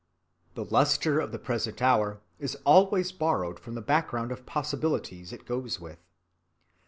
[0.55, 5.45] The lustre of the present hour is always borrowed from the background of possibilities it
[5.45, 5.99] goes with.